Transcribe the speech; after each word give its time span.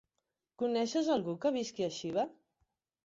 Coneixes 0.61 1.11
algú 1.17 1.37
que 1.45 1.53
visqui 1.59 1.89
a 1.89 1.91
Xiva? 1.99 2.29